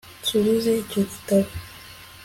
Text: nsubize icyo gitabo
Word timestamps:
nsubize 0.21 0.71
icyo 0.83 1.01
gitabo 1.11 1.49